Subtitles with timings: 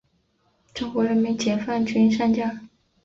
[0.73, 2.67] 中国人民解放军上将。